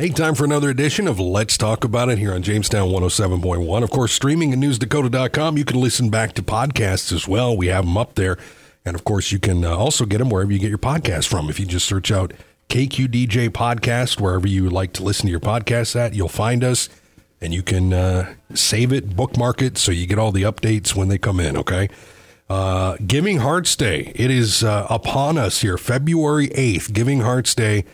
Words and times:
Hey, 0.00 0.10
time 0.10 0.36
for 0.36 0.44
another 0.44 0.70
edition 0.70 1.08
of 1.08 1.18
Let's 1.18 1.58
Talk 1.58 1.82
About 1.82 2.08
It 2.08 2.18
here 2.18 2.32
on 2.32 2.40
Jamestown 2.40 2.88
107.1. 2.90 3.82
Of 3.82 3.90
course, 3.90 4.12
streaming 4.12 4.52
at 4.52 4.60
newsdakota.com. 4.60 5.58
You 5.58 5.64
can 5.64 5.80
listen 5.80 6.08
back 6.08 6.34
to 6.34 6.42
podcasts 6.44 7.12
as 7.12 7.26
well. 7.26 7.56
We 7.56 7.66
have 7.66 7.84
them 7.84 7.96
up 7.96 8.14
there. 8.14 8.38
And 8.84 8.94
of 8.94 9.02
course, 9.02 9.32
you 9.32 9.40
can 9.40 9.64
uh, 9.64 9.76
also 9.76 10.06
get 10.06 10.18
them 10.18 10.30
wherever 10.30 10.52
you 10.52 10.60
get 10.60 10.68
your 10.68 10.78
podcast 10.78 11.26
from. 11.26 11.50
If 11.50 11.58
you 11.58 11.66
just 11.66 11.84
search 11.84 12.12
out 12.12 12.32
KQDJ 12.68 13.48
Podcast, 13.48 14.20
wherever 14.20 14.46
you 14.46 14.70
like 14.70 14.92
to 14.92 15.02
listen 15.02 15.26
to 15.26 15.32
your 15.32 15.40
podcasts 15.40 15.96
at, 15.96 16.14
you'll 16.14 16.28
find 16.28 16.62
us 16.62 16.88
and 17.40 17.52
you 17.52 17.64
can 17.64 17.92
uh, 17.92 18.36
save 18.54 18.92
it, 18.92 19.16
bookmark 19.16 19.60
it, 19.62 19.78
so 19.78 19.90
you 19.90 20.06
get 20.06 20.20
all 20.20 20.30
the 20.30 20.42
updates 20.42 20.94
when 20.94 21.08
they 21.08 21.18
come 21.18 21.40
in, 21.40 21.56
okay? 21.56 21.88
Uh, 22.48 22.96
Giving 23.04 23.38
Hearts 23.38 23.74
Day. 23.74 24.12
It 24.14 24.30
is 24.30 24.62
uh, 24.62 24.86
upon 24.88 25.38
us 25.38 25.62
here, 25.62 25.76
February 25.76 26.50
8th, 26.50 26.92
Giving 26.92 27.22
Hearts 27.22 27.52
Day. 27.52 27.84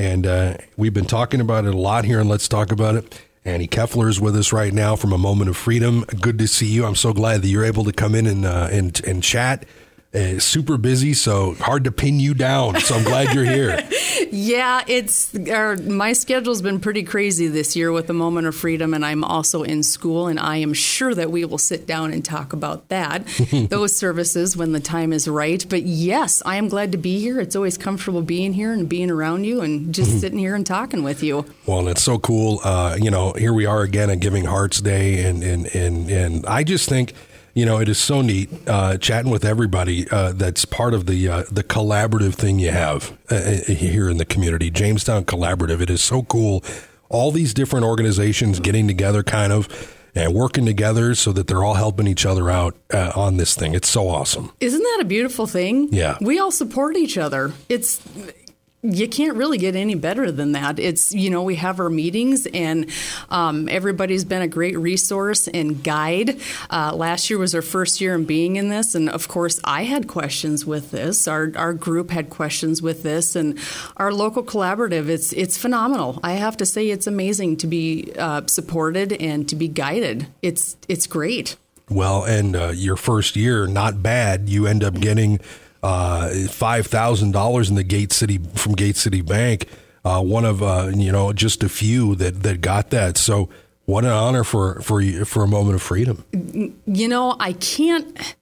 And 0.00 0.26
uh, 0.26 0.56
we've 0.78 0.94
been 0.94 1.04
talking 1.04 1.42
about 1.42 1.66
it 1.66 1.74
a 1.74 1.78
lot 1.78 2.06
here, 2.06 2.20
and 2.20 2.26
let's 2.26 2.48
talk 2.48 2.72
about 2.72 2.94
it. 2.94 3.20
Annie 3.44 3.68
Keffeler 3.68 4.08
is 4.08 4.18
with 4.18 4.34
us 4.34 4.50
right 4.50 4.72
now 4.72 4.96
from 4.96 5.12
A 5.12 5.18
Moment 5.18 5.50
of 5.50 5.58
Freedom. 5.58 6.04
Good 6.04 6.38
to 6.38 6.48
see 6.48 6.68
you. 6.68 6.86
I'm 6.86 6.94
so 6.94 7.12
glad 7.12 7.42
that 7.42 7.48
you're 7.48 7.66
able 7.66 7.84
to 7.84 7.92
come 7.92 8.14
in 8.14 8.26
and, 8.26 8.46
uh, 8.46 8.70
and, 8.72 8.98
and 9.04 9.22
chat 9.22 9.66
uh, 10.12 10.40
super 10.40 10.76
busy, 10.76 11.14
so 11.14 11.54
hard 11.54 11.84
to 11.84 11.92
pin 11.92 12.18
you 12.18 12.34
down. 12.34 12.80
So 12.80 12.96
I'm 12.96 13.04
glad 13.04 13.32
you're 13.32 13.44
here. 13.44 13.88
yeah, 14.32 14.82
it's 14.88 15.32
our, 15.48 15.76
my 15.76 16.14
schedule's 16.14 16.62
been 16.62 16.80
pretty 16.80 17.04
crazy 17.04 17.46
this 17.46 17.76
year 17.76 17.92
with 17.92 18.08
the 18.08 18.12
moment 18.12 18.48
of 18.48 18.56
freedom, 18.56 18.92
and 18.92 19.04
I'm 19.04 19.22
also 19.22 19.62
in 19.62 19.84
school, 19.84 20.26
and 20.26 20.40
I 20.40 20.56
am 20.56 20.72
sure 20.72 21.14
that 21.14 21.30
we 21.30 21.44
will 21.44 21.58
sit 21.58 21.86
down 21.86 22.12
and 22.12 22.24
talk 22.24 22.52
about 22.52 22.88
that, 22.88 23.24
those 23.70 23.94
services 23.94 24.56
when 24.56 24.72
the 24.72 24.80
time 24.80 25.12
is 25.12 25.28
right. 25.28 25.64
But 25.68 25.84
yes, 25.84 26.42
I 26.44 26.56
am 26.56 26.68
glad 26.68 26.90
to 26.90 26.98
be 26.98 27.20
here. 27.20 27.38
It's 27.38 27.54
always 27.54 27.78
comfortable 27.78 28.22
being 28.22 28.52
here 28.52 28.72
and 28.72 28.88
being 28.88 29.12
around 29.12 29.44
you, 29.44 29.60
and 29.60 29.94
just 29.94 30.10
mm-hmm. 30.10 30.18
sitting 30.18 30.38
here 30.40 30.56
and 30.56 30.66
talking 30.66 31.04
with 31.04 31.22
you. 31.22 31.46
Well, 31.66 31.86
it's 31.86 32.02
so 32.02 32.18
cool. 32.18 32.58
Uh, 32.64 32.96
you 33.00 33.12
know, 33.12 33.32
here 33.34 33.52
we 33.52 33.64
are 33.64 33.82
again 33.82 34.10
at 34.10 34.18
Giving 34.18 34.46
Hearts 34.46 34.80
Day, 34.80 35.24
and 35.24 35.44
and 35.44 35.66
and 35.72 36.10
and 36.10 36.46
I 36.46 36.64
just 36.64 36.88
think 36.88 37.12
you 37.54 37.66
know, 37.66 37.78
it 37.78 37.88
is 37.88 37.98
so 37.98 38.22
neat 38.22 38.48
uh, 38.66 38.96
chatting 38.98 39.30
with 39.30 39.44
everybody 39.44 40.08
uh, 40.10 40.32
that's 40.32 40.64
part 40.64 40.94
of 40.94 41.06
the 41.06 41.28
uh, 41.28 41.44
the 41.50 41.64
collaborative 41.64 42.34
thing 42.34 42.58
you 42.58 42.70
have 42.70 43.16
uh, 43.30 43.34
uh, 43.34 43.72
here 43.72 44.08
in 44.08 44.18
the 44.18 44.24
community. 44.24 44.70
Jamestown 44.70 45.24
Collaborative. 45.24 45.80
It 45.80 45.90
is 45.90 46.02
so 46.02 46.22
cool. 46.22 46.64
All 47.08 47.32
these 47.32 47.52
different 47.52 47.84
organizations 47.84 48.60
getting 48.60 48.86
together, 48.86 49.22
kind 49.22 49.52
of. 49.52 49.96
And 50.12 50.34
working 50.34 50.66
together 50.66 51.14
so 51.14 51.30
that 51.30 51.46
they're 51.46 51.62
all 51.62 51.74
helping 51.74 52.08
each 52.08 52.26
other 52.26 52.50
out 52.50 52.74
uh, 52.92 53.12
on 53.14 53.36
this 53.36 53.54
thing. 53.54 53.74
It's 53.74 53.88
so 53.88 54.08
awesome. 54.08 54.50
Isn't 54.58 54.82
that 54.82 54.98
a 55.02 55.04
beautiful 55.04 55.46
thing? 55.46 55.88
Yeah. 55.92 56.18
We 56.20 56.40
all 56.40 56.50
support 56.50 56.96
each 56.96 57.16
other. 57.16 57.52
It's 57.68 58.02
you 58.82 59.08
can't 59.08 59.36
really 59.36 59.58
get 59.58 59.76
any 59.76 59.94
better 59.94 60.32
than 60.32 60.52
that. 60.52 60.78
It's, 60.78 61.12
you 61.12 61.28
know, 61.28 61.42
we 61.42 61.56
have 61.56 61.80
our 61.80 61.90
meetings 61.90 62.46
and 62.46 62.86
um, 63.28 63.68
everybody's 63.68 64.24
been 64.24 64.40
a 64.40 64.48
great 64.48 64.78
resource 64.78 65.48
and 65.48 65.82
guide. 65.82 66.40
Uh, 66.70 66.94
last 66.94 67.28
year 67.28 67.38
was 67.38 67.54
our 67.54 67.62
first 67.62 68.00
year 68.00 68.14
in 68.14 68.24
being 68.24 68.56
in 68.56 68.70
this. 68.70 68.94
And 68.94 69.10
of 69.10 69.28
course, 69.28 69.60
I 69.64 69.84
had 69.84 70.08
questions 70.08 70.64
with 70.64 70.92
this. 70.92 71.28
Our, 71.28 71.52
our 71.56 71.74
group 71.74 72.10
had 72.10 72.30
questions 72.30 72.80
with 72.80 73.02
this. 73.02 73.36
And 73.36 73.58
our 73.98 74.12
local 74.12 74.42
collaborative, 74.42 75.08
it's, 75.08 75.32
it's 75.34 75.58
phenomenal. 75.58 76.18
I 76.22 76.32
have 76.32 76.56
to 76.58 76.66
say, 76.66 76.88
it's 76.88 77.06
amazing 77.06 77.58
to 77.58 77.66
be 77.66 78.12
uh, 78.18 78.42
supported 78.46 79.12
and 79.12 79.46
to 79.50 79.56
be 79.56 79.68
guided. 79.68 80.26
It's, 80.40 80.78
it's 80.88 81.06
great. 81.06 81.56
Well, 81.90 82.24
and 82.24 82.56
uh, 82.56 82.68
your 82.68 82.96
first 82.96 83.36
year, 83.36 83.66
not 83.66 84.02
bad. 84.02 84.48
You 84.48 84.66
end 84.66 84.84
up 84.84 84.94
getting 84.94 85.40
uh, 85.82 86.30
five 86.48 86.86
thousand 86.86 87.32
dollars 87.32 87.70
in 87.70 87.76
the 87.76 87.84
Gate 87.84 88.12
City 88.12 88.38
from 88.54 88.74
Gate 88.74 88.96
City 88.96 89.22
Bank. 89.22 89.66
Uh, 90.04 90.22
one 90.22 90.44
of 90.44 90.62
uh, 90.62 90.90
you 90.94 91.12
know 91.12 91.32
just 91.32 91.62
a 91.62 91.68
few 91.68 92.14
that 92.16 92.42
that 92.42 92.60
got 92.60 92.90
that. 92.90 93.16
So 93.16 93.48
what 93.84 94.04
an 94.04 94.10
honor 94.10 94.44
for 94.44 94.80
for 94.82 95.02
for 95.24 95.42
a 95.42 95.48
moment 95.48 95.74
of 95.74 95.82
freedom. 95.82 96.24
You 96.86 97.08
know, 97.08 97.36
I 97.40 97.54
can't. 97.54 98.36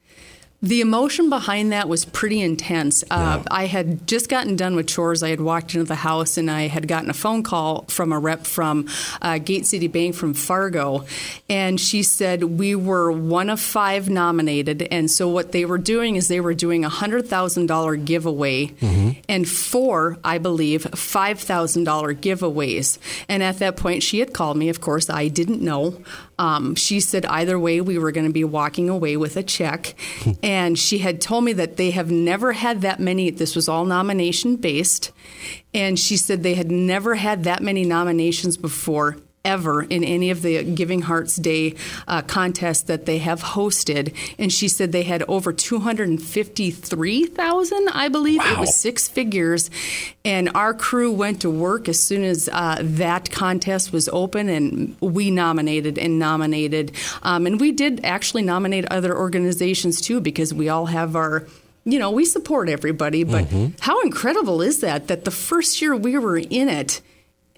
The 0.61 0.81
emotion 0.81 1.31
behind 1.31 1.71
that 1.71 1.89
was 1.89 2.05
pretty 2.05 2.41
intense. 2.41 3.05
Uh, 3.05 3.39
yeah. 3.39 3.43
I 3.49 3.67
had 3.67 4.09
just 4.09 4.29
gotten 4.29 4.57
done 4.57 4.75
with 4.75 4.89
chores. 4.89 5.23
I 5.23 5.29
had 5.29 5.41
walked 5.41 5.75
into 5.75 5.85
the 5.85 5.95
house 5.95 6.37
and 6.37 6.51
I 6.51 6.67
had 6.67 6.89
gotten 6.89 7.09
a 7.09 7.15
phone 7.15 7.45
call 7.45 7.85
from 7.87 8.13
a 8.13 8.19
rep 8.19 8.45
from 8.45 8.89
uh, 9.23 9.39
Gate 9.39 9.67
City 9.67 9.87
Bank 9.87 10.17
from 10.17 10.35
Fargo. 10.35 11.07
And 11.49 11.81
she 11.81 12.03
said, 12.03 12.43
We 12.43 12.75
were 12.75 13.13
one 13.13 13.51
of 13.51 13.61
five 13.61 14.11
nominated. 14.11 14.83
And 14.91 15.09
so 15.09 15.29
what 15.29 15.53
they 15.53 15.65
were 15.65 15.79
doing 15.79 16.17
is 16.17 16.27
they 16.27 16.41
were 16.41 16.55
doing 16.55 16.85
a 16.85 16.91
$100,000 16.91 18.05
giveaway 18.05 18.67
mm-hmm. 18.67 19.21
and 19.29 19.49
four, 19.49 20.19
I 20.25 20.39
believe, 20.39 20.83
$5,000 20.83 21.85
giveaways. 22.17 22.99
And 23.29 23.45
at 23.45 23.59
that 23.59 23.77
point, 23.77 24.03
she 24.03 24.19
had 24.19 24.35
called 24.35 24.57
me. 24.57 24.69
Of 24.71 24.81
course, 24.81 25.09
I 25.09 25.29
didn't 25.29 25.63
know. 25.63 26.03
Um, 26.39 26.75
she 26.75 27.01
said 27.01 27.27
either 27.27 27.59
way, 27.59 27.81
we 27.81 27.99
were 27.99 28.13
going 28.13 28.27
to 28.27 28.33
be 28.33 28.45
walking 28.45 28.89
away 28.89 29.17
with 29.17 29.37
a 29.37 29.43
check. 29.43 29.95
and 30.43 30.79
she 30.79 30.99
had 30.99 31.21
told 31.21 31.45
me 31.45 31.53
that 31.55 31.77
they 31.77 31.91
have 31.91 32.11
never 32.11 32.53
had 32.53 32.83
that 32.83 33.01
many, 33.01 33.31
this 33.31 33.57
was 33.57 33.69
all 33.69 33.85
nomination 33.85 34.57
based. 34.57 35.13
And 35.75 35.99
she 35.99 36.17
said 36.17 36.43
they 36.43 36.55
had 36.55 36.71
never 36.71 37.17
had 37.17 37.45
that 37.45 37.63
many 37.63 37.85
nominations 37.85 38.57
before 38.57 39.17
ever 39.45 39.83
in 39.83 40.05
any 40.05 40.31
of 40.31 40.43
the 40.43 40.63
Giving 40.63 41.03
Hearts 41.03 41.35
Day 41.37 41.75
uh, 42.07 42.23
contests 42.23 42.83
that 42.83 43.07
they 43.07 43.19
have 43.19 43.43
hosted. 43.43 44.15
And 44.39 44.53
she 44.53 44.69
said 44.69 44.93
they 44.93 45.03
had 45.05 45.23
over 45.29 45.53
253,000, 45.53 47.89
I 47.89 48.09
believe. 48.09 48.39
Wow. 48.39 48.53
It 48.53 48.61
was 48.61 48.77
six 48.77 49.09
figures. 49.09 49.71
And 50.25 50.51
our 50.55 50.73
crew 50.75 51.13
went 51.13 51.41
to 51.43 51.51
work 51.51 51.89
as 51.89 52.03
soon 52.03 52.25
as 52.25 52.49
uh, 52.53 52.79
that 52.81 53.31
contest 53.31 53.93
was 53.93 54.09
open, 54.11 54.49
and 54.49 54.97
we 55.01 55.31
nominated 55.31 55.99
and 55.99 56.19
nominated. 56.19 56.91
Um, 57.23 57.47
and 57.47 57.61
we 57.61 57.71
did 57.73 58.05
actually 58.05 58.43
nominate 58.43 58.87
other 58.91 59.17
organizations 59.17 60.01
too, 60.01 60.21
because 60.21 60.53
we 60.53 60.69
all 60.69 60.87
have 60.87 61.15
our 61.17 61.47
you 61.85 61.99
know, 61.99 62.11
we 62.11 62.27
support 62.27 62.69
everybody, 62.69 63.25
but 63.25 63.47
mm-hmm. 63.47 63.69
how 63.81 64.03
incredible 64.03 64.61
is 64.61 64.81
that? 64.81 65.09
That 65.09 65.25
the 65.25 65.31
first 65.31 65.81
year 65.81 65.97
we 65.97 66.19
were 66.19 66.37
in 66.37 66.69
it, 66.69 67.01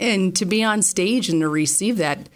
and 0.00 0.34
to 0.36 0.44
be 0.44 0.64
on 0.64 0.82
stage 0.82 1.28
and 1.28 1.40
to 1.42 1.48
receive 1.48 1.98
that, 1.98 2.28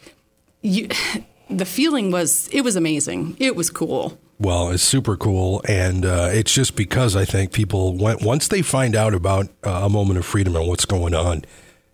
you, 0.60 0.88
the 1.50 1.64
feeling 1.64 2.10
was 2.10 2.48
it 2.52 2.60
was 2.60 2.76
amazing. 2.76 3.36
It 3.41 3.56
was 3.56 3.70
cool. 3.70 4.19
Well, 4.38 4.70
it's 4.70 4.82
super 4.82 5.16
cool, 5.16 5.62
and 5.69 6.04
uh, 6.04 6.28
it's 6.32 6.53
just 6.53 6.74
because 6.74 7.14
I 7.14 7.24
think 7.24 7.53
people 7.53 7.97
went, 7.97 8.22
once 8.22 8.48
they 8.48 8.62
find 8.62 8.97
out 8.97 9.14
about 9.14 9.47
uh, 9.62 9.82
a 9.84 9.88
moment 9.88 10.19
of 10.19 10.26
freedom 10.26 10.56
and 10.56 10.66
what's 10.66 10.84
going 10.84 11.14
on, 11.14 11.44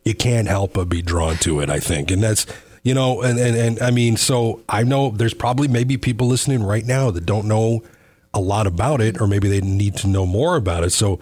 you 0.05 0.15
can't 0.15 0.49
help 0.49 0.73
but 0.73 0.89
be 0.89 1.03
drawn 1.03 1.37
to 1.39 1.61
it. 1.61 1.69
I 1.69 1.79
think, 1.81 2.11
and 2.11 2.23
that's 2.23 2.47
you 2.83 2.95
know, 2.95 3.21
and 3.21 3.39
and, 3.39 3.57
and 3.57 3.83
I 3.83 3.91
mean, 3.91 4.17
so 4.17 4.63
I 4.69 4.85
know 4.85 5.11
there's 5.11 5.35
probably 5.35 5.69
maybe 5.69 5.99
people 5.99 6.29
listening 6.29 6.63
right 6.63 6.85
now 6.85 7.11
that 7.11 7.27
don't 7.27 7.47
know 7.47 7.83
a 8.33 8.41
lot 8.41 8.67
about 8.67 9.03
it, 9.03 9.21
or 9.21 9.27
maybe 9.27 9.49
they 9.49 9.61
need 9.61 9.97
to 9.99 10.09
know 10.09 10.25
more 10.25 10.57
about 10.57 10.83
it. 10.83 10.91
So 10.91 11.21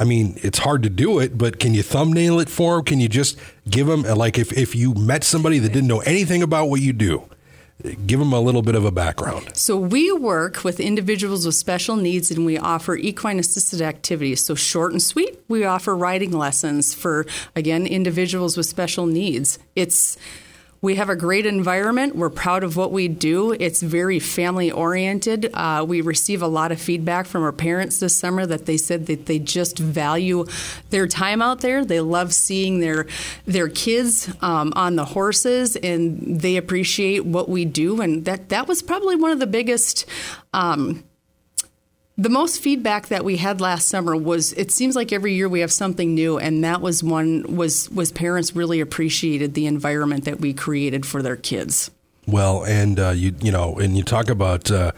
I 0.00 0.04
mean, 0.04 0.38
it's 0.42 0.58
hard 0.58 0.82
to 0.84 0.90
do 0.90 1.18
it, 1.18 1.36
but 1.36 1.60
can 1.60 1.74
you 1.74 1.82
thumbnail 1.82 2.40
it 2.40 2.48
for 2.48 2.76
them? 2.76 2.84
Can 2.86 3.00
you 3.00 3.08
just 3.08 3.38
give 3.68 3.86
them, 3.86 4.02
like, 4.02 4.38
if, 4.38 4.50
if 4.56 4.74
you 4.74 4.94
met 4.94 5.24
somebody 5.24 5.58
that 5.58 5.72
didn't 5.72 5.88
know 5.88 6.00
anything 6.00 6.42
about 6.42 6.70
what 6.70 6.80
you 6.80 6.94
do, 6.94 7.28
give 8.06 8.18
them 8.18 8.32
a 8.32 8.40
little 8.40 8.62
bit 8.62 8.74
of 8.74 8.84
a 8.84 8.90
background. 8.90 9.56
So, 9.56 9.76
we 9.76 10.10
work 10.12 10.64
with 10.64 10.80
individuals 10.80 11.46
with 11.46 11.54
special 11.54 11.96
needs 11.96 12.30
and 12.30 12.44
we 12.46 12.58
offer 12.58 12.96
equine 12.96 13.38
assisted 13.38 13.82
activities. 13.82 14.42
So, 14.44 14.54
short 14.54 14.92
and 14.92 15.02
sweet, 15.02 15.38
we 15.48 15.64
offer 15.64 15.94
riding 15.94 16.32
lessons 16.32 16.94
for, 16.94 17.26
again, 17.54 17.86
individuals 17.86 18.56
with 18.56 18.66
special 18.66 19.06
needs. 19.06 19.58
It's 19.76 20.16
we 20.82 20.94
have 20.94 21.10
a 21.10 21.16
great 21.16 21.44
environment. 21.44 22.16
We're 22.16 22.30
proud 22.30 22.64
of 22.64 22.74
what 22.74 22.90
we 22.90 23.06
do. 23.06 23.52
It's 23.52 23.82
very 23.82 24.18
family 24.18 24.70
oriented. 24.70 25.50
Uh, 25.52 25.84
we 25.86 26.00
receive 26.00 26.40
a 26.40 26.46
lot 26.46 26.72
of 26.72 26.80
feedback 26.80 27.26
from 27.26 27.42
our 27.42 27.52
parents 27.52 28.00
this 28.00 28.16
summer 28.16 28.46
that 28.46 28.64
they 28.64 28.78
said 28.78 29.06
that 29.06 29.26
they 29.26 29.38
just 29.38 29.78
value 29.78 30.46
their 30.88 31.06
time 31.06 31.42
out 31.42 31.60
there. 31.60 31.84
They 31.84 32.00
love 32.00 32.32
seeing 32.32 32.80
their 32.80 33.06
their 33.44 33.68
kids 33.68 34.32
um, 34.40 34.72
on 34.74 34.96
the 34.96 35.04
horses, 35.04 35.76
and 35.76 36.40
they 36.40 36.56
appreciate 36.56 37.26
what 37.26 37.48
we 37.48 37.66
do. 37.66 38.00
And 38.00 38.24
that 38.24 38.48
that 38.48 38.66
was 38.66 38.82
probably 38.82 39.16
one 39.16 39.32
of 39.32 39.38
the 39.38 39.46
biggest. 39.46 40.06
Um, 40.54 41.04
the 42.20 42.28
most 42.28 42.60
feedback 42.60 43.06
that 43.06 43.24
we 43.24 43.38
had 43.38 43.62
last 43.62 43.88
summer 43.88 44.14
was 44.14 44.52
it 44.52 44.70
seems 44.70 44.94
like 44.94 45.10
every 45.10 45.32
year 45.32 45.48
we 45.48 45.60
have 45.60 45.72
something 45.72 46.14
new 46.14 46.38
and 46.38 46.62
that 46.62 46.82
was 46.82 47.02
one 47.02 47.56
was 47.56 47.88
was 47.90 48.12
parents 48.12 48.54
really 48.54 48.78
appreciated 48.78 49.54
the 49.54 49.66
environment 49.66 50.26
that 50.26 50.38
we 50.38 50.52
created 50.52 51.06
for 51.06 51.22
their 51.22 51.36
kids. 51.36 51.90
Well, 52.26 52.62
and 52.64 53.00
uh, 53.00 53.10
you 53.10 53.34
you 53.40 53.50
know, 53.50 53.78
and 53.78 53.96
you 53.96 54.02
talk 54.02 54.28
about 54.28 54.70
uh, 54.70 54.92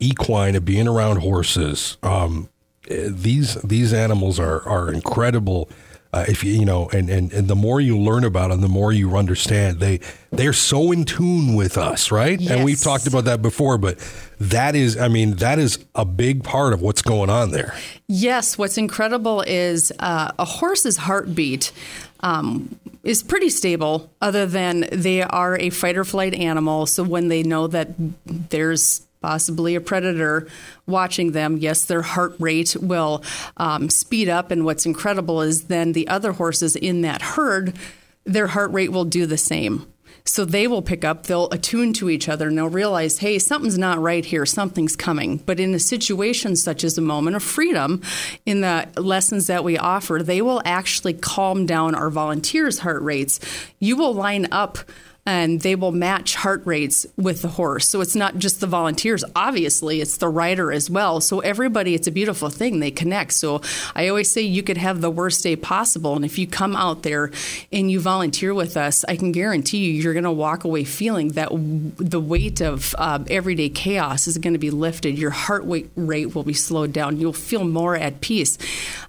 equine 0.00 0.54
and 0.54 0.64
being 0.64 0.86
around 0.86 1.18
horses. 1.18 1.96
Um, 2.02 2.50
these 2.88 3.54
these 3.62 3.94
animals 3.94 4.38
are 4.38 4.60
are 4.68 4.92
incredible 4.92 5.70
uh, 6.16 6.24
if 6.28 6.42
you 6.42 6.52
you 6.52 6.64
know, 6.64 6.88
and, 6.88 7.10
and 7.10 7.30
and 7.32 7.46
the 7.46 7.54
more 7.54 7.78
you 7.78 7.98
learn 7.98 8.24
about 8.24 8.48
them, 8.48 8.62
the 8.62 8.68
more 8.68 8.90
you 8.90 9.16
understand 9.16 9.80
they 9.80 10.00
they're 10.30 10.54
so 10.54 10.90
in 10.90 11.04
tune 11.04 11.54
with 11.54 11.76
us, 11.76 12.10
right? 12.10 12.40
Yes. 12.40 12.50
And 12.50 12.64
we've 12.64 12.80
talked 12.80 13.06
about 13.06 13.26
that 13.26 13.42
before, 13.42 13.76
but 13.76 13.98
that 14.40 14.74
is, 14.74 14.96
I 14.96 15.08
mean, 15.08 15.32
that 15.36 15.58
is 15.58 15.78
a 15.94 16.04
big 16.06 16.42
part 16.42 16.72
of 16.72 16.80
what's 16.80 17.02
going 17.02 17.28
on 17.28 17.50
there. 17.50 17.74
Yes, 18.06 18.56
what's 18.56 18.78
incredible 18.78 19.42
is 19.42 19.92
uh, 19.98 20.32
a 20.38 20.44
horse's 20.44 20.96
heartbeat 20.96 21.72
um, 22.20 22.78
is 23.04 23.22
pretty 23.22 23.50
stable, 23.50 24.10
other 24.22 24.46
than 24.46 24.86
they 24.90 25.22
are 25.22 25.58
a 25.58 25.68
fight 25.70 25.98
or 25.98 26.04
flight 26.04 26.34
animal. 26.34 26.86
So 26.86 27.02
when 27.02 27.28
they 27.28 27.42
know 27.42 27.66
that 27.66 27.90
there's 28.26 29.06
possibly 29.26 29.74
a 29.74 29.80
predator 29.80 30.46
watching 30.86 31.32
them, 31.32 31.56
yes, 31.56 31.84
their 31.86 32.02
heart 32.02 32.36
rate 32.38 32.76
will 32.80 33.24
um, 33.56 33.90
speed 33.90 34.28
up. 34.28 34.52
And 34.52 34.64
what's 34.64 34.86
incredible 34.86 35.42
is 35.42 35.64
then 35.64 35.94
the 35.94 36.06
other 36.06 36.30
horses 36.30 36.76
in 36.76 37.00
that 37.00 37.22
herd, 37.22 37.76
their 38.24 38.46
heart 38.46 38.70
rate 38.70 38.92
will 38.92 39.04
do 39.04 39.26
the 39.26 39.36
same. 39.36 39.84
So 40.22 40.44
they 40.44 40.68
will 40.68 40.80
pick 40.82 41.04
up, 41.04 41.24
they'll 41.24 41.50
attune 41.50 41.92
to 41.94 42.08
each 42.08 42.28
other, 42.28 42.46
and 42.46 42.56
they'll 42.56 42.68
realize, 42.68 43.18
hey, 43.18 43.40
something's 43.40 43.78
not 43.78 43.98
right 43.98 44.24
here, 44.24 44.46
something's 44.46 44.94
coming. 44.94 45.38
But 45.38 45.58
in 45.58 45.74
a 45.74 45.80
situation 45.80 46.54
such 46.54 46.84
as 46.84 46.96
a 46.96 47.02
moment 47.02 47.34
of 47.34 47.42
freedom, 47.42 48.02
in 48.44 48.60
the 48.60 48.88
lessons 48.96 49.48
that 49.48 49.64
we 49.64 49.76
offer, 49.76 50.20
they 50.22 50.40
will 50.40 50.62
actually 50.64 51.14
calm 51.14 51.66
down 51.66 51.96
our 51.96 52.10
volunteers' 52.10 52.78
heart 52.78 53.02
rates. 53.02 53.40
You 53.80 53.96
will 53.96 54.14
line 54.14 54.46
up 54.52 54.78
and 55.26 55.60
they 55.60 55.74
will 55.74 55.90
match 55.90 56.36
heart 56.36 56.62
rates 56.64 57.04
with 57.16 57.42
the 57.42 57.48
horse. 57.48 57.88
So 57.88 58.00
it's 58.00 58.14
not 58.14 58.38
just 58.38 58.60
the 58.60 58.66
volunteers, 58.68 59.24
obviously, 59.34 60.00
it's 60.00 60.18
the 60.18 60.28
rider 60.28 60.70
as 60.70 60.88
well. 60.88 61.20
So 61.20 61.40
everybody, 61.40 61.94
it's 61.94 62.06
a 62.06 62.12
beautiful 62.12 62.48
thing. 62.48 62.78
They 62.78 62.92
connect. 62.92 63.32
So 63.32 63.60
I 63.94 64.06
always 64.06 64.30
say 64.30 64.42
you 64.42 64.62
could 64.62 64.76
have 64.76 65.00
the 65.00 65.10
worst 65.10 65.42
day 65.42 65.56
possible. 65.56 66.14
And 66.14 66.24
if 66.24 66.38
you 66.38 66.46
come 66.46 66.76
out 66.76 67.02
there 67.02 67.32
and 67.72 67.90
you 67.90 67.98
volunteer 67.98 68.54
with 68.54 68.76
us, 68.76 69.04
I 69.08 69.16
can 69.16 69.32
guarantee 69.32 69.78
you, 69.78 69.92
you're 69.94 70.12
going 70.12 70.24
to 70.24 70.30
walk 70.30 70.62
away 70.62 70.84
feeling 70.84 71.30
that 71.30 71.48
w- 71.48 71.90
the 71.96 72.20
weight 72.20 72.60
of 72.60 72.94
uh, 72.96 73.24
everyday 73.28 73.68
chaos 73.68 74.28
is 74.28 74.38
going 74.38 74.52
to 74.52 74.60
be 74.60 74.70
lifted. 74.70 75.18
Your 75.18 75.30
heart 75.30 75.64
rate 75.96 76.34
will 76.34 76.44
be 76.44 76.54
slowed 76.54 76.92
down. 76.92 77.18
You'll 77.18 77.32
feel 77.32 77.64
more 77.64 77.96
at 77.96 78.20
peace. 78.20 78.58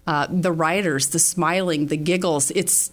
Uh, 0.07 0.25
the 0.29 0.51
riders, 0.51 1.09
the 1.09 1.19
smiling, 1.19 1.87
the 1.87 1.97
giggles, 1.97 2.49
it's, 2.51 2.91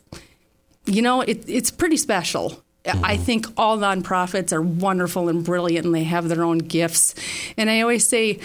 you 0.85 1.00
know, 1.00 1.23
it, 1.23 1.49
it's 1.49 1.70
pretty 1.70 1.97
special. 1.97 2.63
Mm-hmm. 2.84 3.04
I 3.04 3.16
think 3.16 3.46
all 3.56 3.78
nonprofits 3.78 4.52
are 4.52 4.60
wonderful 4.60 5.28
and 5.28 5.42
brilliant, 5.42 5.86
and 5.86 5.94
they 5.94 6.04
have 6.04 6.28
their 6.28 6.44
own 6.44 6.58
gifts. 6.58 7.14
And 7.56 7.70
I 7.70 7.81
always 7.81 8.06
say, 8.06 8.40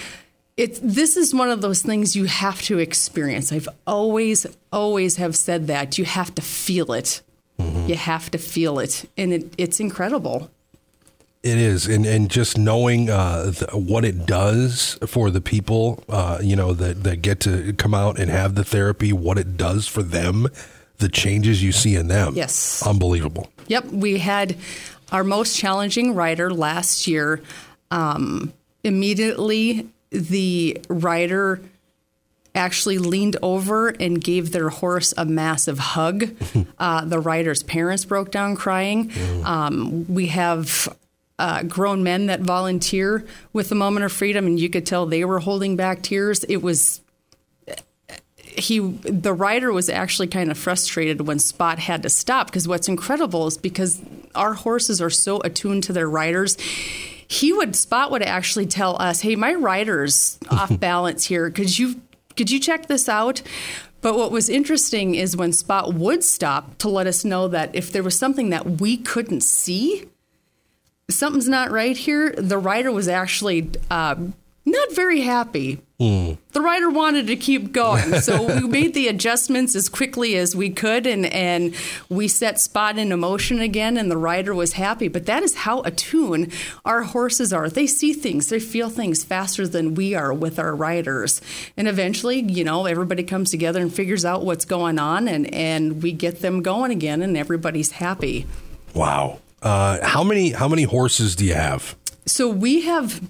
it, 0.55 0.79
this 0.81 1.17
is 1.17 1.33
one 1.33 1.49
of 1.49 1.61
those 1.61 1.81
things 1.81 2.15
you 2.15 2.25
have 2.25 2.61
to 2.63 2.79
experience. 2.79 3.51
I've 3.51 3.69
always, 3.85 4.45
always 4.71 5.17
have 5.17 5.35
said 5.35 5.67
that 5.67 5.97
you 5.97 6.05
have 6.05 6.33
to 6.35 6.41
feel 6.41 6.93
it. 6.93 7.21
Mm-hmm. 7.59 7.87
You 7.87 7.95
have 7.95 8.31
to 8.31 8.37
feel 8.37 8.79
it, 8.79 9.09
and 9.17 9.33
it, 9.33 9.53
it's 9.57 9.79
incredible. 9.79 10.49
It 11.41 11.57
is, 11.57 11.87
and 11.87 12.05
and 12.05 12.29
just 12.29 12.57
knowing 12.57 13.09
uh, 13.09 13.51
the, 13.51 13.69
what 13.77 14.03
it 14.03 14.25
does 14.25 14.97
for 15.07 15.31
the 15.31 15.39
people, 15.39 16.03
uh, 16.09 16.39
you 16.41 16.55
know, 16.55 16.73
that 16.73 17.03
that 17.03 17.21
get 17.21 17.39
to 17.41 17.71
come 17.73 17.93
out 17.93 18.19
and 18.19 18.29
have 18.29 18.55
the 18.55 18.65
therapy, 18.65 19.13
what 19.13 19.37
it 19.37 19.55
does 19.55 19.87
for 19.87 20.03
them, 20.03 20.47
the 20.99 21.09
changes 21.09 21.63
you 21.63 21.71
see 21.71 21.95
in 21.95 22.07
them. 22.07 22.33
Yes, 22.35 22.85
unbelievable. 22.85 23.51
Yep, 23.67 23.85
we 23.85 24.19
had 24.19 24.55
our 25.11 25.23
most 25.23 25.57
challenging 25.57 26.13
rider 26.15 26.53
last 26.53 27.07
year. 27.07 27.41
Um, 27.91 28.53
immediately, 28.83 29.89
the 30.11 30.79
rider 30.87 31.61
actually 32.55 32.97
leaned 32.97 33.37
over 33.41 33.89
and 33.89 34.21
gave 34.21 34.51
their 34.51 34.69
horse 34.69 35.13
a 35.17 35.25
massive 35.25 35.79
hug. 35.79 36.35
uh, 36.79 37.05
the 37.05 37.19
rider's 37.19 37.63
parents 37.63 38.05
broke 38.05 38.31
down 38.31 38.55
crying. 38.55 39.11
Um, 39.43 40.11
we 40.13 40.27
have 40.27 40.93
uh, 41.37 41.63
grown 41.63 42.03
men 42.03 42.25
that 42.25 42.41
volunteer 42.41 43.25
with 43.53 43.69
the 43.69 43.75
moment 43.75 44.05
of 44.05 44.11
freedom, 44.11 44.45
and 44.45 44.59
you 44.59 44.69
could 44.69 44.85
tell 44.85 45.05
they 45.05 45.23
were 45.25 45.39
holding 45.39 45.75
back 45.75 46.01
tears. 46.01 46.43
It 46.45 46.57
was 46.57 47.01
he 48.59 48.79
the 48.79 49.33
rider 49.33 49.71
was 49.71 49.89
actually 49.89 50.27
kind 50.27 50.51
of 50.51 50.57
frustrated 50.57 51.27
when 51.27 51.39
Spot 51.39 51.79
had 51.79 52.03
to 52.03 52.09
stop 52.09 52.47
because 52.47 52.67
what's 52.67 52.87
incredible 52.87 53.47
is 53.47 53.57
because 53.57 54.01
our 54.35 54.53
horses 54.53 55.01
are 55.01 55.09
so 55.09 55.41
attuned 55.41 55.83
to 55.83 55.93
their 55.93 56.09
riders. 56.09 56.57
He 57.27 57.53
would 57.53 57.75
Spot 57.75 58.11
would 58.11 58.23
actually 58.23 58.65
tell 58.65 59.01
us, 59.01 59.21
"Hey, 59.21 59.35
my 59.35 59.53
rider's 59.53 60.37
off 60.49 60.79
balance 60.79 61.25
here. 61.25 61.49
Could 61.49 61.77
you 61.77 62.01
could 62.35 62.51
you 62.51 62.59
check 62.59 62.87
this 62.87 63.09
out?" 63.09 63.41
But 64.01 64.15
what 64.15 64.31
was 64.31 64.49
interesting 64.49 65.15
is 65.15 65.35
when 65.35 65.51
Spot 65.51 65.93
would 65.93 66.23
stop 66.23 66.77
to 66.77 66.89
let 66.89 67.07
us 67.07 67.25
know 67.25 67.47
that 67.49 67.75
if 67.75 67.91
there 67.91 68.03
was 68.03 68.17
something 68.17 68.49
that 68.49 68.79
we 68.79 68.95
couldn't 68.95 69.41
see, 69.41 70.05
something's 71.09 71.49
not 71.49 71.71
right 71.71 71.97
here. 71.97 72.31
The 72.37 72.57
rider 72.57 72.91
was 72.91 73.07
actually 73.07 73.71
uh, 73.91 74.15
not 74.71 74.93
very 74.93 75.21
happy. 75.21 75.79
Mm. 75.99 76.37
The 76.53 76.61
rider 76.61 76.89
wanted 76.89 77.27
to 77.27 77.35
keep 77.35 77.73
going, 77.73 78.21
so 78.21 78.45
we 78.61 78.67
made 78.67 78.93
the 78.93 79.09
adjustments 79.09 79.75
as 79.75 79.89
quickly 79.89 80.35
as 80.37 80.55
we 80.55 80.69
could, 80.69 81.05
and 81.05 81.25
and 81.25 81.75
we 82.09 82.27
set 82.27 82.59
Spot 82.59 82.97
into 82.97 83.17
motion 83.17 83.59
again, 83.59 83.97
and 83.97 84.09
the 84.09 84.17
rider 84.17 84.55
was 84.55 84.73
happy. 84.73 85.09
But 85.09 85.25
that 85.25 85.43
is 85.43 85.55
how 85.55 85.81
attuned 85.81 86.53
our 86.85 87.03
horses 87.03 87.51
are. 87.51 87.69
They 87.69 87.85
see 87.85 88.13
things, 88.13 88.47
they 88.47 88.59
feel 88.59 88.89
things 88.89 89.23
faster 89.23 89.67
than 89.67 89.93
we 89.93 90.15
are 90.15 90.33
with 90.33 90.57
our 90.57 90.73
riders, 90.73 91.41
and 91.75 91.87
eventually, 91.87 92.39
you 92.39 92.63
know, 92.63 92.85
everybody 92.85 93.23
comes 93.23 93.51
together 93.51 93.81
and 93.81 93.93
figures 93.93 94.23
out 94.23 94.45
what's 94.45 94.65
going 94.65 94.99
on, 94.99 95.27
and 95.27 95.53
and 95.53 96.01
we 96.01 96.13
get 96.13 96.39
them 96.39 96.61
going 96.61 96.91
again, 96.91 97.21
and 97.21 97.37
everybody's 97.37 97.91
happy. 97.91 98.45
Wow. 98.93 99.39
Uh, 99.61 100.05
how 100.05 100.23
many 100.23 100.51
how 100.51 100.69
many 100.69 100.83
horses 100.83 101.35
do 101.35 101.45
you 101.45 101.55
have? 101.55 101.95
So 102.25 102.47
we 102.47 102.81
have 102.81 103.21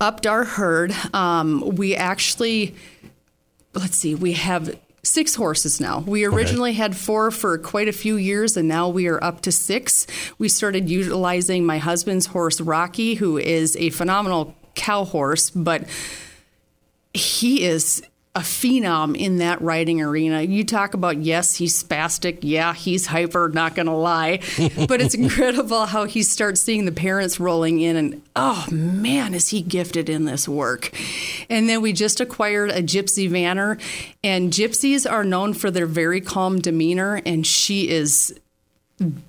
upped 0.00 0.26
our 0.26 0.44
herd. 0.44 0.92
Um, 1.12 1.76
we 1.76 1.94
actually, 1.94 2.74
let's 3.74 3.96
see, 3.96 4.14
we 4.14 4.32
have 4.32 4.78
six 5.02 5.34
horses 5.34 5.80
now. 5.80 6.00
We 6.00 6.24
originally 6.24 6.70
okay. 6.70 6.78
had 6.78 6.96
four 6.96 7.30
for 7.30 7.58
quite 7.58 7.88
a 7.88 7.92
few 7.92 8.16
years, 8.16 8.56
and 8.56 8.66
now 8.68 8.88
we 8.88 9.06
are 9.06 9.22
up 9.22 9.42
to 9.42 9.52
six. 9.52 10.06
We 10.38 10.48
started 10.48 10.88
utilizing 10.88 11.66
my 11.66 11.78
husband's 11.78 12.26
horse, 12.26 12.60
Rocky, 12.60 13.14
who 13.14 13.38
is 13.38 13.76
a 13.76 13.90
phenomenal 13.90 14.54
cow 14.74 15.04
horse, 15.04 15.50
but 15.50 15.84
he 17.12 17.64
is 17.64 18.02
a 18.36 18.40
phenom 18.40 19.16
in 19.16 19.38
that 19.38 19.62
writing 19.62 20.00
arena. 20.02 20.42
You 20.42 20.64
talk 20.64 20.94
about, 20.94 21.18
yes, 21.18 21.54
he's 21.54 21.80
spastic. 21.80 22.38
Yeah, 22.42 22.74
he's 22.74 23.06
hyper, 23.06 23.48
not 23.48 23.76
going 23.76 23.86
to 23.86 23.92
lie. 23.92 24.40
but 24.88 25.00
it's 25.00 25.14
incredible 25.14 25.86
how 25.86 26.04
he 26.04 26.24
starts 26.24 26.60
seeing 26.60 26.84
the 26.84 26.92
parents 26.92 27.38
rolling 27.38 27.80
in 27.80 27.94
and, 27.94 28.22
oh 28.34 28.66
man, 28.72 29.34
is 29.34 29.50
he 29.50 29.62
gifted 29.62 30.08
in 30.08 30.24
this 30.24 30.48
work. 30.48 30.90
And 31.48 31.68
then 31.68 31.80
we 31.80 31.92
just 31.92 32.20
acquired 32.20 32.70
a 32.70 32.82
Gypsy 32.82 33.30
Vanner, 33.30 33.80
and 34.24 34.52
gypsies 34.52 35.08
are 35.08 35.24
known 35.24 35.54
for 35.54 35.70
their 35.70 35.86
very 35.86 36.20
calm 36.20 36.58
demeanor, 36.58 37.22
and 37.24 37.46
she 37.46 37.88
is 37.88 38.38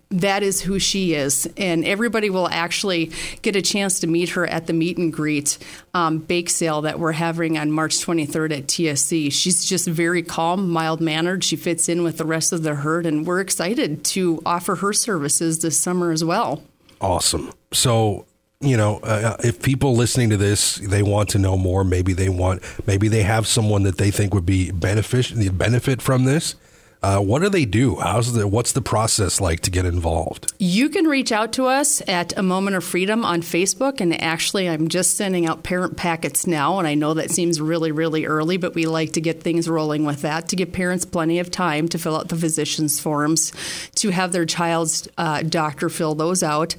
that 0.10 0.44
is 0.44 0.62
who 0.62 0.80
she 0.80 1.14
is. 1.14 1.50
And 1.58 1.86
everybody 1.86 2.30
will 2.30 2.48
actually 2.50 3.12
get 3.42 3.56
a 3.56 3.62
chance 3.62 4.00
to 4.00 4.08
meet 4.08 4.30
her 4.30 4.46
at 4.48 4.68
the 4.68 4.74
meet 4.74 4.98
and 4.98 5.12
greet 5.12 5.58
um, 5.94 6.20
bake 6.20 6.50
sale 6.50 6.82
that 6.82 7.00
we're 7.00 7.12
having 7.12 7.58
on 7.58 7.72
March 7.72 7.98
23rd 7.98 8.58
at 8.58 8.68
TSC. 8.68 9.32
She's 9.32 9.66
just 9.66 9.88
very 9.88 10.24
calm, 10.24 10.70
mild 10.70 11.02
mannered. 11.02 11.44
She 11.44 11.56
fits 11.56 11.90
in 11.90 12.04
with 12.04 12.18
the 12.18 12.26
rest 12.26 12.54
of 12.54 12.64
the 12.64 12.76
herd, 12.76 13.06
and 13.06 13.26
we're 13.26 13.42
excited 13.42 14.04
to 14.06 14.42
offer 14.46 14.76
her 14.76 14.94
services 14.94 15.60
this 15.60 15.80
summer 15.80 16.12
as 16.12 16.24
well. 16.24 16.64
Awesome. 17.02 17.52
So, 17.74 18.26
you 18.62 18.78
know, 18.78 19.00
uh, 19.04 19.36
if 19.40 19.62
people 19.62 19.96
listening 19.96 20.30
to 20.30 20.38
this, 20.38 20.76
they 20.76 21.04
want 21.04 21.30
to 21.30 21.40
know 21.40 21.58
more, 21.58 21.84
maybe 21.84 22.14
they 22.14 22.30
want, 22.30 22.62
maybe 22.88 23.08
they 23.08 23.24
have 23.24 23.48
someone 23.48 23.84
that 23.84 23.98
they 23.98 24.12
think 24.12 24.34
would 24.34 24.46
be 24.46 24.72
beneficial, 24.72 25.38
benefit 25.52 26.02
from 26.02 26.24
this 26.24 26.56
uh, 27.04 27.20
what 27.20 27.42
do 27.42 27.50
they 27.50 27.66
do? 27.66 27.98
How's 27.98 28.34
the 28.34 28.48
what's 28.48 28.72
the 28.72 28.82
process 28.82 29.40
like 29.40 29.60
to 29.62 29.72
get 29.72 29.86
involved? 29.86 30.54
You 30.58 30.90
can 30.90 31.06
reach 31.06 31.32
out 31.32 31.54
to 31.54 31.66
us 31.66 32.02
at 32.08 32.38
a 32.38 32.42
moment 32.42 32.76
of 32.76 32.84
freedom 32.84 33.24
on 33.24 33.42
Facebook, 33.42 34.02
and 34.02 34.20
actually, 34.22 34.68
I'm 34.68 34.88
just 34.88 35.16
sending 35.16 35.46
out 35.46 35.64
parent 35.64 35.98
packets 35.98 36.48
now, 36.48 36.80
and 36.80 36.88
I 36.88 36.96
know 36.96 37.14
that 37.14 37.32
seems 37.32 37.62
really 37.62 37.92
really 37.92 38.26
early, 38.26 38.58
but 38.58 38.74
we 38.74 38.86
like 38.86 39.14
to 39.14 39.22
get 39.22 39.44
things 39.44 39.70
rolling 39.70 40.06
with 40.06 40.22
that 40.22 40.50
to 40.50 40.56
give 40.56 40.72
parents 40.72 41.06
plenty 41.06 41.40
of 41.40 41.52
time 41.52 41.88
to 41.90 41.98
fill 41.98 42.16
out 42.16 42.30
the 42.30 42.36
physician's 42.36 43.00
forms, 43.00 43.52
to 43.96 44.10
have 44.10 44.32
their 44.32 44.46
child's 44.46 45.08
uh, 45.18 45.44
doctor 45.44 45.90
fill 45.90 46.16
those 46.16 46.42
out. 46.42 46.76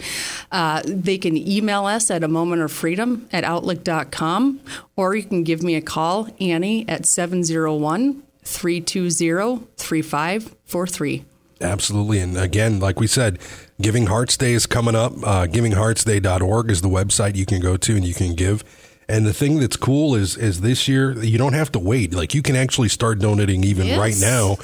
Uh, 0.50 0.82
they 0.84 1.18
can 1.18 1.36
email 1.36 1.86
us 1.86 2.10
at 2.10 2.24
a 2.24 2.28
moment 2.28 2.62
of 2.62 2.72
freedom 2.72 3.28
at 3.32 3.44
outlook.com, 3.44 4.60
or 4.96 5.14
you 5.14 5.22
can 5.22 5.44
give 5.44 5.62
me 5.62 5.76
a 5.76 5.80
call, 5.80 6.28
Annie 6.40 6.88
at 6.88 7.06
701 7.06 8.22
320 8.46 9.66
3543. 9.76 11.24
Absolutely. 11.60 12.18
And 12.20 12.36
again, 12.36 12.80
like 12.80 13.00
we 13.00 13.06
said, 13.06 13.38
Giving 13.80 14.06
Hearts 14.06 14.36
Day 14.36 14.52
is 14.52 14.66
coming 14.66 14.94
up. 14.94 15.12
Uh, 15.12 15.46
GivingHeartsDay.org 15.46 16.70
is 16.70 16.82
the 16.82 16.88
website 16.88 17.34
you 17.34 17.46
can 17.46 17.60
go 17.60 17.76
to 17.76 17.96
and 17.96 18.04
you 18.04 18.14
can 18.14 18.34
give. 18.34 18.62
And 19.08 19.24
the 19.24 19.32
thing 19.32 19.60
that's 19.60 19.76
cool 19.76 20.14
is 20.14 20.36
is 20.36 20.60
this 20.60 20.88
year 20.88 21.12
you 21.22 21.38
don't 21.38 21.52
have 21.52 21.72
to 21.72 21.78
wait. 21.78 22.12
Like 22.12 22.34
you 22.34 22.42
can 22.42 22.56
actually 22.56 22.88
start 22.88 23.20
donating 23.20 23.64
even 23.64 23.86
yes. 23.86 23.98
right 23.98 24.16
now. 24.18 24.56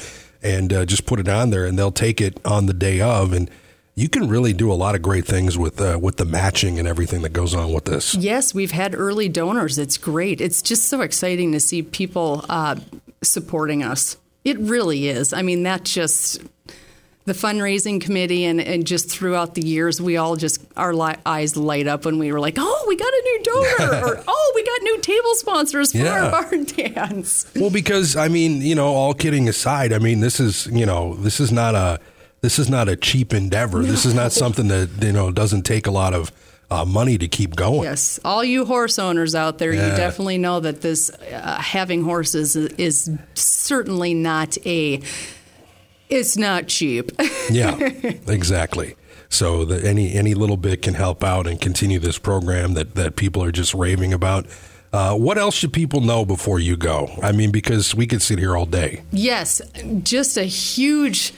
and 0.43 0.73
uh, 0.73 0.85
just 0.85 1.07
put 1.07 1.21
it 1.21 1.29
on 1.29 1.51
there, 1.51 1.65
and 1.67 1.79
they'll 1.79 1.93
take 1.93 2.21
it 2.21 2.41
on 2.45 2.67
the 2.67 2.75
day 2.75 3.01
of, 3.01 3.33
and 3.33 3.49
you 3.95 4.09
can 4.09 4.29
really 4.29 4.53
do 4.53 4.73
a 4.73 4.75
lot 4.75 4.95
of 4.95 5.03
great 5.03 5.27
things 5.27 5.59
with 5.59 5.81
uh, 5.81 5.99
with 6.01 6.17
the 6.17 6.25
matching 6.25 6.79
and 6.79 6.89
everything 6.89 7.23
that 7.23 7.33
goes 7.33 7.55
on 7.55 7.73
with 7.73 7.85
this. 7.85 8.15
Yes, 8.15 8.55
we've 8.55 8.73
had 8.73 8.95
early 8.95 9.29
donors. 9.29 9.79
It's 9.79 9.99
great. 9.99 10.41
It's 10.41 10.63
just 10.63 10.89
so 10.89 11.01
exciting 11.03 11.53
to 11.53 11.61
see 11.61 11.83
people 11.83 12.45
uh, 12.49 12.77
supporting 13.23 13.83
us. 13.83 14.17
It 14.45 14.59
really 14.59 15.09
is. 15.09 15.33
I 15.33 15.43
mean, 15.43 15.63
that 15.65 15.85
just 15.85 16.41
the 17.25 17.33
fundraising 17.35 18.01
committee 18.01 18.45
and, 18.45 18.61
and 18.61 18.85
just 18.85 19.09
throughout 19.09 19.55
the 19.55 19.63
years, 19.65 20.01
we 20.01 20.17
all 20.17 20.35
just 20.35 20.61
our 20.77 20.93
li- 20.93 21.15
eyes 21.25 21.57
light 21.57 21.87
up 21.87 22.05
when 22.05 22.19
we 22.19 22.33
were 22.33 22.41
like, 22.41 22.57
"Oh, 22.59 22.85
we 22.89 22.97
got 22.97 23.13
a 23.13 23.23
new 23.25 23.41
donor," 23.45 24.07
or 24.07 24.25
"Oh, 24.27 24.53
we 24.57 24.65
got 24.65 24.83
new 24.83 24.99
table 25.01 25.35
sponsors 25.35 25.93
for 25.93 25.99
Yeah. 25.99 26.25
our 26.25 26.31
barn 26.43 26.65
dance." 26.65 27.47
Well, 27.55 27.71
because 27.71 28.17
I 28.17 28.27
mean, 28.29 28.63
you 28.63 28.75
know, 28.75 28.87
all 28.89 29.15
kidding 29.15 29.49
aside, 29.49 29.93
I 29.93 29.99
mean, 29.99 30.21
this 30.21 30.41
is 30.41 30.67
you 30.73 30.87
know, 30.87 31.15
this 31.15 31.39
is 31.39 31.53
not 31.53 31.75
a 31.77 32.01
this 32.43 32.59
is 32.59 32.69
not 32.69 32.89
a 32.89 32.97
cheap 32.97 33.33
endeavor. 33.33 33.83
This 33.83 34.05
is 34.05 34.15
not 34.15 34.33
something 34.33 34.69
that 34.69 34.91
you 35.01 35.13
know 35.13 35.31
doesn't 35.33 35.63
take 35.63 35.87
a 35.87 35.91
lot 35.91 36.13
of 36.13 36.31
uh, 36.71 36.85
money 36.85 37.19
to 37.19 37.29
keep 37.29 37.55
going. 37.57 37.83
Yes, 37.85 38.19
all 38.25 38.43
you 38.45 38.65
horse 38.65 38.99
owners 38.99 39.35
out 39.35 39.59
there, 39.59 39.73
Yeah. 39.73 39.91
you 39.91 39.97
definitely 39.97 40.39
know 40.39 40.61
that 40.61 40.81
this 40.81 41.11
uh, 41.11 41.59
having 41.61 42.03
horses 42.03 42.57
is, 42.57 42.73
is 42.79 43.11
certainly 43.35 44.13
not 44.15 44.59
a. 44.67 45.01
It's 46.09 46.37
not 46.37 46.69
cheap. 46.69 47.11
yeah, 47.51 47.77
exactly. 48.27 48.97
So 49.31 49.65
that 49.65 49.85
any 49.85 50.13
any 50.13 50.35
little 50.35 50.59
bit 50.59 50.83
can 50.83 50.93
help 50.95 51.25
out 51.25 51.47
and 51.47 51.59
continue 51.61 51.99
this 51.99 52.19
program 52.19 52.75
that 52.75 52.97
that 52.97 53.17
people 53.17 53.43
are 53.43 53.53
just 53.53 53.73
raving 53.73 54.13
about. 54.13 54.47
Uh, 54.93 55.15
what 55.17 55.39
else 55.39 55.55
should 55.55 55.73
people 55.73 56.03
know 56.03 56.23
before 56.27 56.59
you 56.59 56.77
go? 56.77 57.09
I 57.23 57.33
mean, 57.33 57.51
because 57.51 57.95
we 57.95 58.07
could 58.07 58.21
sit 58.21 58.39
here 58.39 58.55
all 58.55 58.67
day. 58.67 59.01
Yes, 59.11 59.63
just 60.03 60.37
a 60.37 60.45
huge 60.45 61.33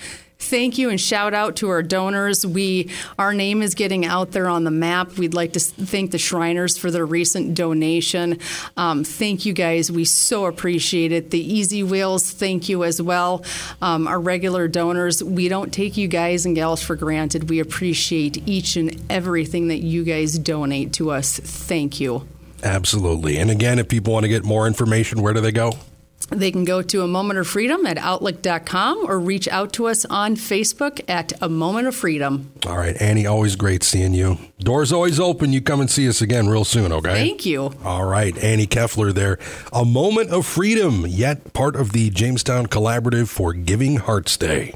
thank 0.44 0.78
you 0.78 0.90
and 0.90 1.00
shout 1.00 1.34
out 1.34 1.56
to 1.56 1.68
our 1.70 1.82
donors. 1.82 2.46
We 2.46 2.90
our 3.18 3.34
name 3.34 3.62
is 3.62 3.74
getting 3.74 4.04
out 4.04 4.32
there 4.32 4.48
on 4.48 4.64
the 4.64 4.70
map. 4.70 5.16
We'd 5.18 5.34
like 5.34 5.52
to 5.54 5.60
thank 5.60 6.10
the 6.10 6.18
Shriners 6.18 6.76
for 6.78 6.90
their 6.90 7.06
recent 7.06 7.54
donation. 7.54 8.38
Um, 8.76 9.04
thank 9.04 9.46
you 9.46 9.52
guys. 9.52 9.90
We 9.90 10.04
so 10.04 10.46
appreciate 10.46 11.12
it. 11.12 11.30
The 11.30 11.40
Easy 11.40 11.82
Wheels, 11.82 12.30
thank 12.30 12.68
you 12.68 12.84
as 12.84 13.00
well. 13.00 13.44
Um, 13.80 14.06
our 14.06 14.20
regular 14.20 14.68
donors, 14.68 15.22
we 15.22 15.48
don't 15.48 15.72
take 15.72 15.96
you 15.96 16.08
guys 16.08 16.46
and 16.46 16.54
gals 16.54 16.82
for 16.82 16.96
granted. 16.96 17.50
We 17.50 17.60
appreciate 17.60 18.46
each 18.46 18.76
and 18.76 19.00
everything 19.10 19.68
that 19.68 19.78
you 19.78 20.04
guys 20.04 20.38
donate 20.38 20.92
to 20.94 21.10
us. 21.10 21.38
Thank 21.38 22.00
you. 22.00 22.26
Absolutely. 22.62 23.36
And 23.38 23.50
again, 23.50 23.78
if 23.78 23.88
people 23.88 24.14
want 24.14 24.24
to 24.24 24.28
get 24.28 24.44
more 24.44 24.66
information, 24.66 25.22
where 25.22 25.34
do 25.34 25.40
they 25.40 25.52
go? 25.52 25.72
They 26.30 26.50
can 26.50 26.64
go 26.64 26.80
to 26.82 27.02
a 27.02 27.06
moment 27.06 27.38
of 27.38 27.46
freedom 27.46 27.86
at 27.86 27.98
outlook.com 27.98 29.04
or 29.06 29.20
reach 29.20 29.46
out 29.48 29.72
to 29.74 29.86
us 29.86 30.04
on 30.06 30.36
Facebook 30.36 31.00
at 31.08 31.32
a 31.40 31.48
moment 31.48 31.86
of 31.86 31.94
freedom. 31.94 32.50
All 32.66 32.78
right, 32.78 33.00
Annie, 33.00 33.26
always 33.26 33.56
great 33.56 33.82
seeing 33.82 34.14
you. 34.14 34.38
Doors 34.58 34.92
always 34.92 35.20
open. 35.20 35.52
You 35.52 35.60
come 35.60 35.80
and 35.80 35.90
see 35.90 36.08
us 36.08 36.22
again 36.22 36.48
real 36.48 36.64
soon, 36.64 36.92
okay? 36.92 37.12
Thank 37.12 37.44
you. 37.44 37.74
All 37.84 38.06
right, 38.06 38.36
Annie 38.38 38.66
Keffeler 38.66 39.12
there. 39.12 39.38
A 39.72 39.84
moment 39.84 40.30
of 40.30 40.46
freedom, 40.46 41.06
yet 41.06 41.52
part 41.52 41.76
of 41.76 41.92
the 41.92 42.10
Jamestown 42.10 42.66
Collaborative 42.66 43.28
for 43.28 43.52
Giving 43.52 43.96
Hearts 43.96 44.36
Day. 44.36 44.74